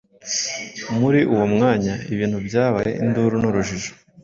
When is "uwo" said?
1.33-1.45